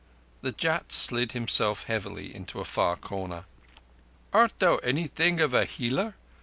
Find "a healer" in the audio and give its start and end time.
5.53-6.15